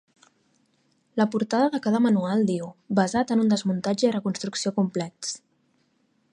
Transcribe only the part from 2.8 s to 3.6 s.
"basat en un